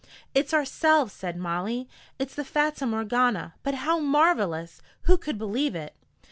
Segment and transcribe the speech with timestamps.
[0.33, 1.87] "It's ourselves!" said Molly.
[2.17, 4.81] "It's the Fata Morgana but how marvelous!
[5.03, 5.93] Who could believe it?"